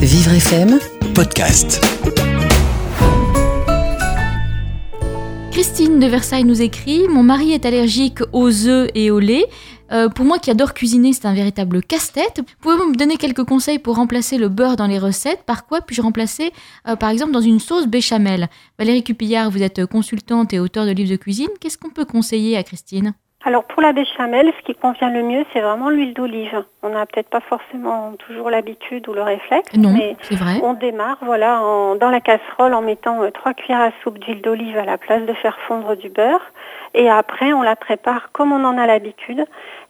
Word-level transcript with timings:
Vivre 0.00 0.34
FM 0.34 0.78
podcast. 1.16 1.84
Christine 5.50 5.98
de 5.98 6.06
Versailles 6.06 6.44
nous 6.44 6.62
écrit 6.62 7.08
Mon 7.08 7.24
mari 7.24 7.50
est 7.50 7.66
allergique 7.66 8.20
aux 8.32 8.68
œufs 8.68 8.88
et 8.94 9.10
au 9.10 9.18
lait. 9.18 9.44
Euh, 9.90 10.08
pour 10.08 10.24
moi 10.24 10.38
qui 10.38 10.52
adore 10.52 10.74
cuisiner, 10.74 11.12
c'est 11.12 11.26
un 11.26 11.34
véritable 11.34 11.82
casse-tête. 11.82 12.40
Pouvez-vous 12.60 12.90
me 12.90 12.94
donner 12.94 13.16
quelques 13.16 13.42
conseils 13.42 13.80
pour 13.80 13.96
remplacer 13.96 14.38
le 14.38 14.48
beurre 14.48 14.76
dans 14.76 14.86
les 14.86 15.00
recettes? 15.00 15.42
Par 15.44 15.66
quoi 15.66 15.80
puis-je 15.80 16.02
remplacer, 16.02 16.52
euh, 16.86 16.94
par 16.94 17.10
exemple, 17.10 17.32
dans 17.32 17.40
une 17.40 17.58
sauce 17.58 17.88
béchamel? 17.88 18.48
Valérie 18.78 19.02
Cupillard, 19.02 19.50
vous 19.50 19.64
êtes 19.64 19.86
consultante 19.86 20.52
et 20.52 20.60
auteur 20.60 20.86
de 20.86 20.92
livres 20.92 21.10
de 21.10 21.16
cuisine. 21.16 21.48
Qu'est-ce 21.58 21.78
qu'on 21.78 21.90
peut 21.90 22.04
conseiller 22.04 22.56
à 22.56 22.62
Christine? 22.62 23.14
Alors 23.44 23.64
pour 23.64 23.80
la 23.80 23.92
béchamel, 23.92 24.52
ce 24.58 24.64
qui 24.66 24.74
convient 24.78 25.10
le 25.10 25.22
mieux, 25.22 25.44
c'est 25.52 25.60
vraiment 25.60 25.88
l'huile 25.88 26.12
d'olive. 26.14 26.62
On 26.82 26.90
n'a 26.90 27.06
peut-être 27.06 27.30
pas 27.30 27.40
forcément 27.40 28.12
toujours 28.26 28.50
l'habitude 28.50 29.08
ou 29.08 29.14
le 29.14 29.22
réflexe, 29.22 29.72
Non, 29.76 29.92
mais 29.92 30.16
c'est 30.22 30.34
vrai. 30.36 30.60
on 30.62 30.74
démarre 30.74 31.18
voilà 31.22 31.62
en- 31.62 31.94
dans 31.96 32.10
la 32.10 32.20
casserole 32.20 32.74
en 32.74 32.82
mettant 32.82 33.22
euh, 33.22 33.30
trois 33.30 33.54
cuillères 33.54 33.80
à 33.80 33.90
soupe 34.02 34.18
d'huile 34.18 34.42
d'olive 34.42 34.76
à 34.76 34.84
la 34.84 34.98
place 34.98 35.24
de 35.26 35.32
faire 35.34 35.56
fondre 35.66 35.96
du 35.96 36.10
beurre. 36.10 36.42
Et 36.92 37.08
après, 37.08 37.52
on 37.52 37.62
la 37.62 37.76
prépare 37.76 38.30
comme 38.32 38.52
on 38.52 38.64
en 38.64 38.76
a 38.76 38.86
l'habitude, 38.86 39.44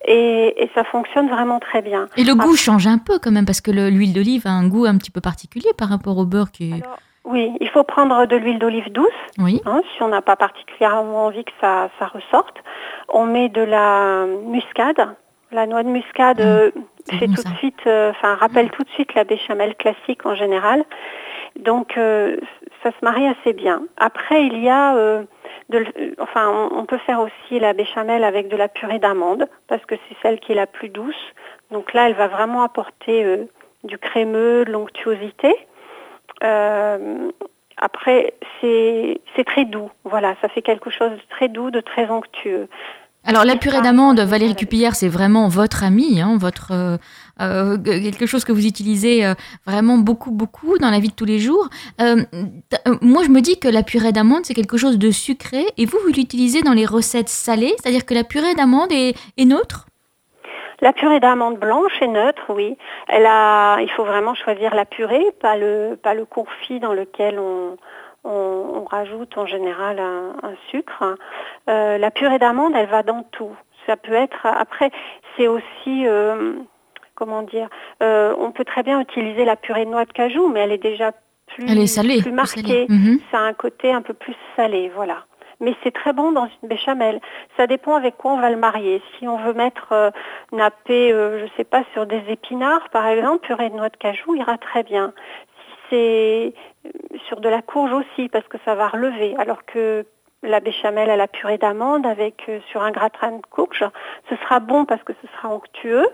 et, 0.06 0.62
et 0.62 0.70
ça 0.74 0.84
fonctionne 0.84 1.28
vraiment 1.28 1.58
très 1.58 1.82
bien. 1.82 2.08
Et 2.16 2.24
le 2.24 2.34
goût 2.34 2.54
change 2.56 2.86
un 2.86 2.98
peu 2.98 3.18
quand 3.18 3.30
même, 3.30 3.46
parce 3.46 3.60
que 3.60 3.70
le- 3.70 3.88
l'huile 3.90 4.12
d'olive 4.12 4.46
a 4.46 4.50
un 4.50 4.68
goût 4.68 4.84
un 4.86 4.96
petit 4.98 5.10
peu 5.10 5.20
particulier 5.20 5.70
par 5.76 5.88
rapport 5.88 6.18
au 6.18 6.24
beurre 6.26 6.50
qui 6.52 6.70
est... 6.70 6.74
Alors, 6.84 6.98
oui, 7.30 7.52
il 7.60 7.68
faut 7.68 7.84
prendre 7.84 8.26
de 8.26 8.36
l'huile 8.36 8.58
d'olive 8.58 8.90
douce. 8.92 9.08
Oui, 9.38 9.60
hein, 9.66 9.80
si 9.94 10.02
on 10.02 10.08
n'a 10.08 10.22
pas 10.22 10.36
particulièrement 10.36 11.26
envie 11.26 11.44
que 11.44 11.52
ça, 11.60 11.88
ça 11.98 12.06
ressorte. 12.06 12.56
On 13.08 13.24
met 13.24 13.48
de 13.48 13.62
la 13.62 14.26
muscade. 14.26 15.08
La 15.52 15.66
noix 15.66 15.82
de 15.82 15.88
muscade 15.88 16.38
Mmh, 16.38 16.42
euh, 16.42 16.70
fait 17.18 17.26
bon, 17.26 17.34
tout 17.34 17.42
ça. 17.42 17.50
de 17.50 17.56
suite, 17.56 17.86
euh, 17.86 18.10
enfin 18.10 18.34
rappelle 18.36 18.70
tout 18.70 18.82
de 18.84 18.88
suite 18.90 19.14
la 19.14 19.24
béchamel 19.24 19.74
classique 19.74 20.24
en 20.24 20.34
général. 20.34 20.84
Donc 21.58 21.96
euh, 21.98 22.36
ça 22.82 22.90
se 22.90 23.04
marie 23.04 23.26
assez 23.26 23.52
bien. 23.52 23.82
Après 23.96 24.44
il 24.44 24.62
y 24.62 24.68
a, 24.68 24.94
euh, 24.96 25.24
de 25.68 25.84
enfin 26.20 26.48
on, 26.48 26.78
on 26.78 26.84
peut 26.84 26.98
faire 26.98 27.20
aussi 27.20 27.58
la 27.58 27.72
béchamel 27.72 28.22
avec 28.22 28.46
de 28.48 28.56
la 28.56 28.68
purée 28.68 29.00
d'amande 29.00 29.48
parce 29.66 29.84
que 29.86 29.96
c'est 30.08 30.16
celle 30.22 30.38
qui 30.38 30.52
est 30.52 30.56
la 30.56 30.68
plus 30.68 30.88
douce. 30.88 31.24
Donc 31.72 31.94
là 31.94 32.06
elle 32.08 32.14
va 32.14 32.28
vraiment 32.28 32.62
apporter 32.62 33.48
du 33.82 33.98
crémeux, 33.98 34.64
de 34.64 34.70
l'onctuosité. 34.70 35.56
Euh, 36.42 37.30
après, 37.76 38.34
c'est 38.60 39.20
c'est 39.36 39.44
très 39.44 39.64
doux. 39.64 39.90
Voilà, 40.04 40.34
ça 40.42 40.48
fait 40.48 40.62
quelque 40.62 40.90
chose 40.90 41.12
de 41.12 41.22
très 41.30 41.48
doux, 41.48 41.70
de 41.70 41.80
très 41.80 42.08
onctueux. 42.10 42.68
Alors 43.24 43.44
la 43.44 43.56
purée 43.56 43.82
d'amande, 43.82 44.18
Valérie. 44.20 44.54
Cupillère, 44.54 44.94
c'est 44.96 45.08
vraiment 45.08 45.48
votre 45.48 45.84
amie, 45.84 46.22
hein, 46.22 46.38
votre 46.40 46.72
euh, 46.72 46.96
euh, 47.42 47.76
quelque 47.76 48.24
chose 48.24 48.44
que 48.44 48.52
vous 48.52 48.64
utilisez 48.64 49.26
euh, 49.26 49.34
vraiment 49.66 49.98
beaucoup 49.98 50.30
beaucoup 50.30 50.78
dans 50.78 50.90
la 50.90 51.00
vie 51.00 51.10
de 51.10 51.14
tous 51.14 51.26
les 51.26 51.38
jours. 51.38 51.68
Moi, 51.98 53.22
je 53.24 53.28
me 53.28 53.40
dis 53.40 53.58
que 53.58 53.68
la 53.68 53.82
purée 53.82 54.12
d'amande 54.12 54.46
c'est 54.46 54.54
quelque 54.54 54.78
chose 54.78 54.98
de 54.98 55.10
sucré, 55.10 55.66
et 55.76 55.84
vous 55.84 55.98
vous 56.02 56.12
l'utilisez 56.12 56.62
dans 56.62 56.72
les 56.72 56.86
recettes 56.86 57.28
salées, 57.28 57.74
c'est-à-dire 57.78 58.06
que 58.06 58.14
la 58.14 58.24
purée 58.24 58.54
d'amande 58.54 58.90
est, 58.90 59.14
est 59.36 59.44
neutre? 59.44 59.86
La 60.80 60.92
purée 60.92 61.20
d'amande 61.20 61.58
blanche 61.58 62.00
est 62.00 62.06
neutre, 62.06 62.42
oui. 62.48 62.76
Elle 63.08 63.26
a, 63.26 63.78
il 63.80 63.90
faut 63.90 64.04
vraiment 64.04 64.34
choisir 64.34 64.74
la 64.74 64.84
purée, 64.84 65.24
pas 65.40 65.56
le, 65.56 65.96
pas 66.02 66.14
le 66.14 66.24
confit 66.24 66.80
dans 66.80 66.92
lequel 66.94 67.38
on, 67.38 67.76
on, 68.24 68.30
on 68.30 68.84
rajoute 68.84 69.36
en 69.36 69.46
général 69.46 69.98
un, 69.98 70.32
un 70.42 70.54
sucre. 70.70 71.16
Euh, 71.68 71.98
la 71.98 72.10
purée 72.10 72.38
d'amande, 72.38 72.72
elle 72.76 72.88
va 72.88 73.02
dans 73.02 73.22
tout. 73.24 73.54
Ça 73.86 73.96
peut 73.96 74.12
être, 74.14 74.46
après, 74.46 74.90
c'est 75.36 75.48
aussi, 75.48 76.06
euh, 76.06 76.54
comment 77.14 77.42
dire, 77.42 77.68
euh, 78.02 78.34
on 78.38 78.50
peut 78.52 78.64
très 78.64 78.82
bien 78.82 79.00
utiliser 79.00 79.44
la 79.44 79.56
purée 79.56 79.84
de 79.84 79.90
noix 79.90 80.04
de 80.04 80.12
cajou, 80.12 80.48
mais 80.48 80.60
elle 80.60 80.72
est 80.72 80.78
déjà 80.78 81.12
plus, 81.46 81.64
Elle 81.68 81.78
est 81.78 81.86
salée, 81.86 82.14
plus 82.16 82.24
plus 82.24 82.32
marquée. 82.32 82.62
salée. 82.62 82.86
Mhm. 82.88 83.18
Ça 83.30 83.38
a 83.38 83.42
un 83.42 83.52
côté 83.54 83.92
un 83.92 84.02
peu 84.02 84.14
plus 84.14 84.36
salé, 84.56 84.90
voilà. 84.94 85.24
Mais 85.60 85.74
c'est 85.82 85.92
très 85.92 86.12
bon 86.12 86.32
dans 86.32 86.48
une 86.62 86.68
béchamel. 86.68 87.20
Ça 87.56 87.66
dépend 87.66 87.94
avec 87.94 88.16
quoi 88.16 88.32
on 88.32 88.40
va 88.40 88.50
le 88.50 88.56
marier. 88.56 89.02
Si 89.18 89.28
on 89.28 89.36
veut 89.36 89.52
mettre 89.52 89.92
euh, 89.92 90.10
nappé, 90.52 91.12
euh, 91.12 91.46
je 91.46 91.52
sais 91.56 91.64
pas, 91.64 91.84
sur 91.92 92.06
des 92.06 92.22
épinards, 92.28 92.88
par 92.90 93.06
exemple, 93.06 93.46
purée 93.46 93.68
de 93.68 93.76
noix 93.76 93.90
de 93.90 93.96
cajou 93.96 94.34
ira 94.34 94.56
très 94.58 94.82
bien. 94.82 95.12
Si 95.56 95.74
c'est 95.90 96.54
euh, 96.86 97.18
sur 97.28 97.40
de 97.40 97.48
la 97.48 97.60
courge 97.62 97.92
aussi, 97.92 98.28
parce 98.28 98.48
que 98.48 98.56
ça 98.64 98.74
va 98.74 98.88
relever. 98.88 99.34
Alors 99.38 99.64
que 99.66 100.06
la 100.42 100.60
béchamel 100.60 101.10
à 101.10 101.16
la 101.16 101.28
purée 101.28 101.58
d'amande 101.58 102.06
avec 102.06 102.48
euh, 102.48 102.60
sur 102.70 102.82
un 102.82 102.90
gratin 102.90 103.32
de 103.32 103.46
courge, 103.50 103.84
ce 104.28 104.36
sera 104.36 104.60
bon 104.60 104.84
parce 104.84 105.02
que 105.02 105.12
ce 105.20 105.28
sera 105.36 105.54
onctueux 105.54 106.06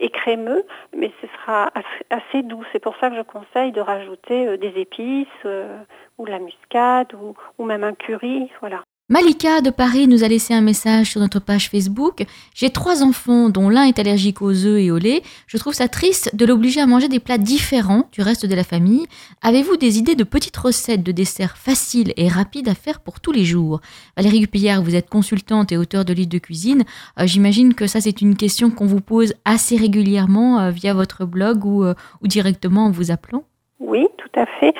et 0.00 0.10
crémeux, 0.10 0.64
mais 0.96 1.12
ce 1.20 1.26
sera 1.28 1.68
ass- 1.74 2.02
assez 2.10 2.42
doux. 2.42 2.64
C'est 2.72 2.80
pour 2.82 2.96
ça 2.96 3.10
que 3.10 3.16
je 3.16 3.22
conseille 3.22 3.72
de 3.72 3.80
rajouter 3.80 4.46
euh, 4.46 4.56
des 4.56 4.72
épices 4.80 5.26
euh, 5.44 5.78
ou 6.18 6.26
de 6.26 6.30
la 6.30 6.38
muscade 6.38 7.12
ou, 7.14 7.34
ou 7.58 7.64
même 7.64 7.84
un 7.84 7.94
curry, 7.94 8.50
voilà. 8.60 8.82
Malika 9.12 9.60
de 9.60 9.68
Paris 9.68 10.08
nous 10.08 10.24
a 10.24 10.28
laissé 10.28 10.54
un 10.54 10.62
message 10.62 11.10
sur 11.10 11.20
notre 11.20 11.38
page 11.38 11.68
Facebook. 11.68 12.24
J'ai 12.54 12.70
trois 12.70 13.02
enfants 13.02 13.50
dont 13.50 13.68
l'un 13.68 13.82
est 13.82 13.98
allergique 13.98 14.40
aux 14.40 14.64
œufs 14.64 14.80
et 14.80 14.90
au 14.90 14.96
lait. 14.96 15.22
Je 15.48 15.58
trouve 15.58 15.74
ça 15.74 15.86
triste 15.86 16.34
de 16.34 16.46
l'obliger 16.46 16.80
à 16.80 16.86
manger 16.86 17.08
des 17.08 17.20
plats 17.20 17.36
différents 17.36 18.08
du 18.12 18.22
reste 18.22 18.46
de 18.46 18.54
la 18.54 18.64
famille. 18.64 19.04
Avez-vous 19.42 19.76
des 19.76 19.98
idées 19.98 20.14
de 20.14 20.24
petites 20.24 20.56
recettes 20.56 21.02
de 21.02 21.12
desserts 21.12 21.58
faciles 21.58 22.14
et 22.16 22.26
rapides 22.28 22.68
à 22.68 22.74
faire 22.74 23.00
pour 23.00 23.20
tous 23.20 23.32
les 23.32 23.44
jours? 23.44 23.82
Valérie 24.16 24.40
Gupillard, 24.40 24.82
vous 24.82 24.94
êtes 24.94 25.10
consultante 25.10 25.72
et 25.72 25.76
auteure 25.76 26.06
de 26.06 26.14
livres 26.14 26.30
de 26.30 26.38
cuisine. 26.38 26.84
Euh, 27.20 27.26
J'imagine 27.26 27.74
que 27.74 27.86
ça 27.86 28.00
c'est 28.00 28.22
une 28.22 28.34
question 28.34 28.70
qu'on 28.70 28.86
vous 28.86 29.02
pose 29.02 29.34
assez 29.44 29.76
régulièrement 29.76 30.58
euh, 30.58 30.70
via 30.70 30.94
votre 30.94 31.26
blog 31.26 31.66
ou, 31.66 31.84
euh, 31.84 31.92
ou 32.22 32.28
directement 32.28 32.86
en 32.86 32.90
vous 32.90 33.10
appelant. 33.10 33.44
Oui, 33.78 34.06
tout 34.16 34.40
à 34.40 34.46
fait. 34.46 34.72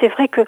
C'est 0.00 0.08
vrai 0.08 0.28
que 0.28 0.42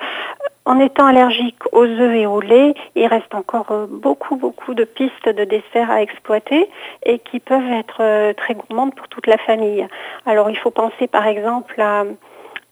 en 0.65 0.79
étant 0.79 1.07
allergique 1.07 1.61
aux 1.73 1.85
œufs 1.85 2.15
et 2.15 2.27
au 2.27 2.41
lait, 2.41 2.75
il 2.95 3.07
reste 3.07 3.35
encore 3.35 3.71
euh, 3.71 3.87
beaucoup, 3.89 4.37
beaucoup 4.37 4.75
de 4.75 4.85
pistes 4.85 5.29
de 5.29 5.45
desserts 5.45 5.91
à 5.91 6.03
exploiter 6.03 6.69
et 7.05 7.19
qui 7.19 7.41
peuvent 7.41 7.73
être 7.73 7.99
euh, 8.01 8.33
très 8.35 8.55
gourmandes 8.55 8.95
pour 8.95 9.09
toute 9.09 9.27
la 9.27 9.39
famille. 9.39 9.87
Alors 10.27 10.51
il 10.51 10.59
faut 10.59 10.71
penser 10.71 11.07
par 11.07 11.27
exemple 11.27 11.81
à, 11.81 12.05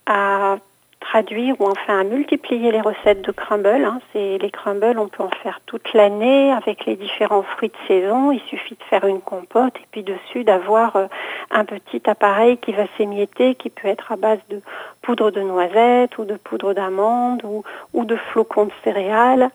à 0.06 0.56
traduire 1.00 1.60
ou 1.60 1.66
enfin 1.66 2.00
à 2.00 2.04
multiplier 2.04 2.72
les 2.72 2.81
recettes 2.81 3.22
de 3.22 3.32
crumble. 3.32 3.84
hein. 3.84 4.00
C'est 4.12 4.38
les 4.38 4.50
crumbles, 4.50 4.98
on 4.98 5.09
peut 5.09 5.22
en 5.22 5.31
faire 5.42 5.60
toute 5.66 5.92
l'année 5.92 6.53
avec 6.53 6.86
les 6.86 6.97
différents 6.97 7.42
fruits 7.42 7.70
de 7.70 7.86
saison. 7.86 8.32
Il 8.32 8.41
suffit 8.41 8.75
de 8.75 8.82
faire 8.84 9.04
une 9.06 9.20
compote 9.20 9.75
et 9.76 9.86
puis 9.91 10.03
dessus 10.03 10.44
d'avoir 10.44 10.97
euh, 10.97 11.06
un 11.50 11.64
petit 11.64 12.03
appareil 12.09 12.59
qui 12.59 12.72
va 12.72 12.84
s'émietter, 12.97 13.54
qui 13.54 13.70
peut 13.70 13.88
être 13.88 14.12
à 14.12 14.16
base 14.16 14.41
de 14.50 14.60
poudre 15.03 15.31
de 15.31 15.41
noisette 15.41 16.19
ou 16.19 16.25
de 16.25 16.34
poudre 16.34 16.75
d'amande 16.75 17.42
ou, 17.44 17.62
ou 17.94 18.04
de 18.04 18.16
flocons 18.16 18.66
de 18.66 18.72
céréales 18.84 19.50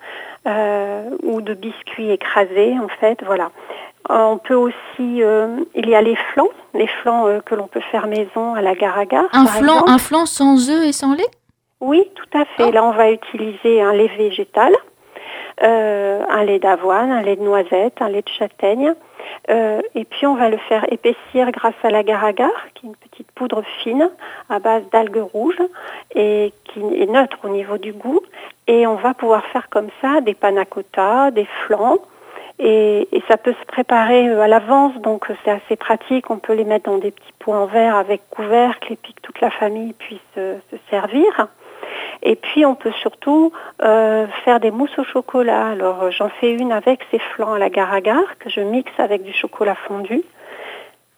euh, 0.48 1.10
ou 1.24 1.42
de 1.42 1.54
biscuits 1.54 2.12
écrasés 2.12 2.78
en 2.80 2.88
fait. 2.88 3.24
Voilà. 3.26 3.52
On 4.10 4.38
peut 4.38 4.56
aussi, 4.56 5.24
euh, 5.24 5.58
il 5.76 5.88
y 5.88 5.96
a 5.96 6.02
les 6.02 6.16
flans, 6.16 6.50
les 6.74 6.88
flans 6.88 7.28
euh, 7.28 7.40
que 7.40 7.56
l'on 7.56 7.68
peut 7.68 7.82
faire 7.92 8.08
maison 8.08 8.54
à 8.54 8.62
la 8.62 8.76
gare-à-gare. 8.76 9.26
Un 9.32 9.46
par 9.46 9.56
flan, 9.56 9.74
exemple. 9.74 9.92
un 9.92 9.98
flan 9.98 10.26
sans 10.26 10.70
œufs 10.70 10.86
et 10.86 10.92
sans 10.92 11.14
lait? 11.14 11.30
Oui, 11.80 12.04
tout 12.16 12.38
à 12.38 12.46
fait. 12.46 12.66
Oh. 12.68 12.72
Là, 12.72 12.84
on 12.84 12.92
va 12.92 13.12
utiliser 13.12 13.82
un 13.82 13.94
lait 13.94 14.12
végétal, 14.18 14.74
euh, 15.64 16.22
un 16.30 16.44
lait 16.44 16.60
d'avoine, 16.60 17.12
un 17.12 17.22
lait 17.22 17.36
de 17.36 17.44
noisette, 17.44 18.02
un 18.02 18.10
lait 18.10 18.22
de 18.22 18.30
châtaigne. 18.30 18.94
Euh, 19.50 19.82
et 19.96 20.04
puis, 20.04 20.26
on 20.26 20.36
va 20.36 20.50
le 20.50 20.58
faire 20.58 20.86
épaissir 20.92 21.52
grâce 21.52 21.74
à 21.84 21.90
l'agar-agar, 21.90 22.52
qui 22.74 22.86
est 22.86 22.90
une 22.90 22.96
petite 22.96 23.32
poudre 23.32 23.64
fine 23.82 24.10
à 24.50 24.60
base 24.60 24.84
d'algues 24.92 25.24
rouges 25.34 25.62
et 26.16 26.54
qui 26.66 26.80
est 26.80 27.06
neutre 27.06 27.38
au 27.44 27.50
niveau 27.50 27.78
du 27.78 27.94
goût. 27.94 28.22
Et 28.68 28.86
on 28.86 28.96
va 28.96 29.14
pouvoir 29.14 29.46
faire 29.48 29.70
comme 29.70 29.90
ça 30.02 30.22
des 30.22 30.34
panna 30.34 30.66
cotta, 30.66 31.32
des 31.32 31.48
flans. 31.66 32.00
Et, 32.60 33.08
ça 33.28 33.38
peut 33.38 33.54
se 33.60 33.66
préparer 33.66 34.28
euh, 34.28 34.42
à 34.42 34.48
l'avance, 34.48 34.94
donc 35.02 35.30
euh, 35.30 35.36
c'est 35.44 35.52
assez 35.52 35.76
pratique. 35.76 36.30
On 36.30 36.38
peut 36.38 36.54
les 36.54 36.66
mettre 36.66 36.90
dans 36.90 36.98
des 36.98 37.12
petits 37.12 37.34
pots 37.40 37.54
en 37.54 37.66
verre 37.66 37.96
avec 37.96 38.22
couvercle 38.30 38.94
et 38.94 38.96
puis 38.96 39.14
que 39.14 39.22
toute 39.22 39.40
la 39.42 39.50
famille 39.50 39.94
puisse 39.94 40.20
euh, 40.38 40.58
se 40.70 40.76
servir. 40.90 41.48
Et 42.22 42.36
puis 42.36 42.66
on 42.66 42.76
peut 42.76 42.92
surtout 43.02 43.52
faire 43.80 44.60
des 44.62 44.72
mousses 44.72 44.98
au 44.98 45.04
chocolat. 45.04 45.68
Alors 45.68 46.10
j'en 46.12 46.30
fais 46.30 46.54
une 46.54 46.72
avec 46.72 47.02
ces 47.12 47.20
flancs 47.20 47.54
à 47.54 47.60
la 47.60 47.66
agar 47.92 48.38
que 48.40 48.50
je 48.50 48.62
mixe 48.62 48.98
avec 48.98 49.24
du 49.24 49.34
chocolat 49.34 49.76
fondu. 49.76 50.24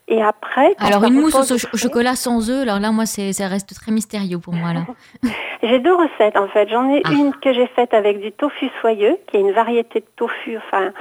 Et 0.07 0.21
après, 0.21 0.75
Alors 0.79 1.03
une 1.05 1.15
mousse 1.19 1.33
au, 1.51 1.57
frais- 1.57 1.77
chocolat 1.77 2.15
sans 2.15 2.49
œufs, 2.51 2.61
alors 2.61 2.79
là 2.79 2.91
moi 2.91 3.05
c'est 3.07 3.33
ça 3.33 3.47
reste 3.47 3.73
très 3.73 3.91
mystérieux 3.91 4.37
pour 4.37 4.53
moi 4.53 4.71
là. 4.73 4.81
J'ai 5.63 5.79
deux 5.79 5.95
recettes 5.95 6.37
en 6.37 6.47
fait. 6.47 6.69
J'en 6.69 6.87
ai 6.93 7.01
Ah. 7.05 7.11
une 7.11 7.33
que 7.35 7.51
j'ai 7.53 7.65
faite 7.67 7.93
avec 7.95 8.19
du 8.19 8.31
tofu 8.31 8.69
soyeux, 8.81 9.17
qui 9.27 9.37
est 9.37 9.39
une 9.39 9.51
variété 9.51 10.01
de 10.01 10.05
tofu, 10.15 10.57
enfin 10.57 10.91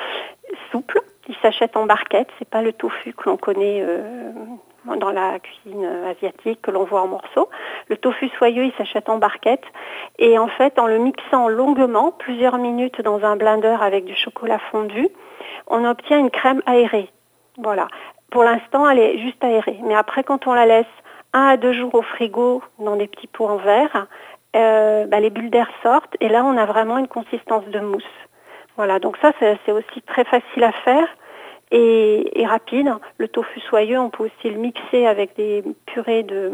souple. 0.71 1.01
Il 1.29 1.35
s'achète 1.43 1.77
en 1.77 1.85
barquette. 1.87 2.29
C'est 2.39 2.49
pas 2.49 2.63
le 2.63 2.73
tofu 2.73 3.13
que 3.13 3.29
l'on 3.29 3.37
connaît 3.37 3.83
euh, 3.83 4.31
dans 4.99 5.11
la 5.11 5.39
cuisine 5.39 5.85
euh, 5.85 6.11
asiatique 6.11 6.61
que 6.63 6.71
l'on 6.71 6.85
voit 6.85 7.03
en 7.03 7.09
morceaux. 7.09 7.49
Le 7.89 7.97
tofu 7.97 8.29
soyeux, 8.39 8.65
il 8.65 8.73
s'achète 8.79 9.09
en 9.11 9.19
barquette. 9.19 9.65
Et 10.19 10.39
en 10.39 10.49
fait, 10.49 10.79
en 10.79 10.87
le 10.87 10.99
mixant 10.99 11.49
longuement, 11.49 12.11
plusieurs 12.13 12.57
minutes 12.59 13.01
dans 13.03 13.23
un 13.25 13.37
blender 13.37 13.77
avec 13.81 14.05
du 14.05 14.15
chocolat 14.15 14.59
fondu, 14.71 15.09
on 15.67 15.85
obtient 15.85 16.19
une 16.19 16.31
crème 16.31 16.63
aérée. 16.67 17.09
Voilà. 17.57 17.87
Pour 18.31 18.45
l'instant, 18.45 18.89
elle 18.89 18.99
est 18.99 19.19
juste 19.19 19.43
aérée. 19.45 19.79
Mais 19.85 19.95
après, 19.95 20.25
quand 20.25 20.47
on 20.47 20.55
la 20.55 20.67
laisse 20.67 20.87
un 21.33 21.47
à 21.47 21.57
deux 21.57 21.73
jours 21.73 21.95
au 21.95 22.03
frigo 22.03 22.63
dans 22.79 22.97
des 22.97 23.07
petits 23.07 23.27
pots 23.27 23.49
en 23.49 23.57
verre, 23.57 24.07
euh, 24.57 25.07
bah, 25.07 25.21
les 25.21 25.31
bulles 25.31 25.51
d'air 25.51 25.69
sortent 25.83 26.17
et 26.21 26.29
là 26.29 26.45
on 26.45 26.57
a 26.57 26.65
vraiment 26.65 26.99
une 26.99 27.09
consistance 27.09 27.67
de 27.67 27.81
mousse. 27.81 28.05
Voilà, 28.77 29.01
donc 29.01 29.17
ça 29.19 29.33
c'est 29.41 29.73
aussi 29.73 30.01
très 30.03 30.25
facile 30.25 30.65
à 30.65 30.73
faire 30.73 31.09
et, 31.71 32.47
rapide. 32.47 32.93
Le 33.19 33.29
tofu 33.29 33.61
soyeux, 33.61 33.99
on 33.99 34.11
peut 34.11 34.25
aussi 34.25 34.51
le 34.51 34.59
mixer 34.59 35.07
avec 35.07 35.37
des 35.37 35.65
purées 35.87 36.23
de, 36.23 36.53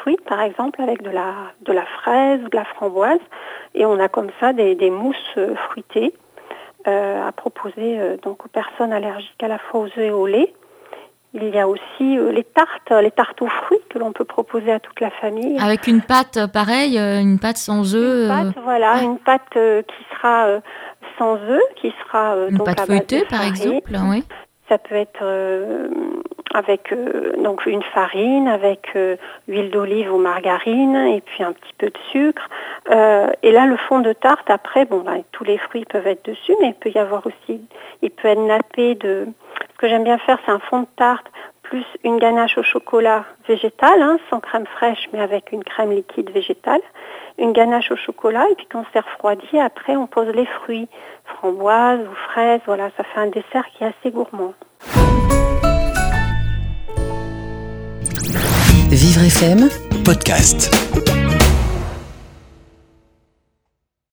fruits, 0.00 0.18
par 0.28 0.40
exemple, 0.40 0.80
avec 0.80 1.02
de 1.02 1.10
la, 1.10 1.84
fraise 2.02 2.40
ou 2.44 2.48
de 2.48 2.56
la 2.56 2.64
framboise. 2.64 3.20
Et 3.74 3.84
on 3.84 3.98
a 3.98 4.08
comme 4.08 4.30
ça 4.40 4.52
des, 4.52 4.90
mousses 4.90 5.38
fruitées 5.68 6.14
euh, 6.14 6.27
à 6.84 7.32
proposer 7.32 7.98
euh, 7.98 8.16
donc 8.22 8.44
aux 8.44 8.48
personnes 8.48 8.92
allergiques 8.92 9.42
à 9.42 9.48
la 9.48 9.58
fois 9.58 9.80
aux 9.80 9.86
œufs 9.86 9.98
et 9.98 10.10
au 10.10 10.26
lait. 10.26 10.54
Il 11.34 11.48
y 11.54 11.58
a 11.58 11.68
aussi 11.68 12.18
euh, 12.18 12.32
les 12.32 12.44
tartes, 12.44 12.90
les 12.90 13.10
tartes 13.10 13.42
aux 13.42 13.48
fruits 13.48 13.80
que 13.90 13.98
l'on 13.98 14.12
peut 14.12 14.24
proposer 14.24 14.72
à 14.72 14.80
toute 14.80 15.00
la 15.00 15.10
famille. 15.10 15.58
Avec 15.60 15.86
une 15.86 16.00
pâte 16.00 16.46
pareille, 16.52 16.98
une 16.98 17.38
pâte 17.38 17.58
sans 17.58 17.94
œufs. 17.94 18.30
Une 18.30 18.52
pâte, 18.52 18.64
voilà, 18.64 19.02
une 19.02 19.18
pâte 19.18 19.52
qui 19.52 20.04
sera 20.14 20.60
sans 21.18 21.34
œufs, 21.36 21.60
qui 21.76 21.92
sera 22.04 22.34
une 22.48 22.58
pâte 22.58 22.86
feuilletée 22.86 23.24
par 23.26 23.42
exemple, 23.42 23.96
oui. 24.08 24.24
Ça 24.68 24.78
peut 24.78 24.94
être 24.94 25.24
avec 26.54 26.94
donc 27.42 27.66
une 27.66 27.82
farine, 27.82 28.48
avec 28.48 28.96
huile 29.48 29.70
d'olive 29.70 30.12
ou 30.12 30.18
margarine 30.18 30.96
et 30.96 31.20
puis 31.20 31.42
un 31.42 31.52
petit 31.52 31.74
peu 31.76 31.86
de 31.86 31.98
sucre. 32.10 32.48
et 32.90 33.52
là, 33.52 33.66
le 33.66 33.76
fond 33.76 34.00
de 34.00 34.12
tarte, 34.12 34.48
après, 34.50 34.84
bon, 34.84 35.00
ben, 35.00 35.22
tous 35.32 35.44
les 35.44 35.58
fruits 35.58 35.84
peuvent 35.84 36.06
être 36.06 36.24
dessus, 36.24 36.54
mais 36.60 36.68
il 36.68 36.74
peut 36.74 36.90
y 36.90 36.98
avoir 36.98 37.26
aussi, 37.26 37.60
il 38.02 38.10
peut 38.10 38.28
être 38.28 38.40
nappé 38.40 38.94
de 38.94 39.26
ce 39.72 39.78
que 39.78 39.88
j'aime 39.88 40.04
bien 40.04 40.18
faire, 40.18 40.38
c'est 40.44 40.52
un 40.52 40.58
fond 40.58 40.80
de 40.80 40.86
tarte 40.96 41.26
plus 41.68 41.84
une 42.02 42.18
ganache 42.18 42.56
au 42.56 42.62
chocolat 42.62 43.24
végétal, 43.46 44.00
hein, 44.00 44.18
sans 44.30 44.40
crème 44.40 44.66
fraîche, 44.66 45.08
mais 45.12 45.20
avec 45.20 45.52
une 45.52 45.64
crème 45.64 45.92
liquide 45.92 46.30
végétale. 46.30 46.80
Une 47.38 47.52
ganache 47.52 47.92
au 47.92 47.96
chocolat, 47.96 48.46
et 48.50 48.54
puis 48.54 48.66
quand 48.70 48.84
c'est 48.92 49.00
refroidi, 49.00 49.58
après 49.58 49.96
on 49.96 50.06
pose 50.06 50.28
les 50.34 50.46
fruits, 50.46 50.88
framboises 51.24 52.00
ou 52.00 52.14
fraises. 52.30 52.60
Voilà, 52.66 52.90
ça 52.96 53.04
fait 53.04 53.20
un 53.20 53.28
dessert 53.28 53.66
qui 53.72 53.84
est 53.84 53.88
assez 53.88 54.10
gourmand. 54.10 54.54
Vivre 58.90 59.28
FM, 59.28 59.68
podcast. 60.02 60.70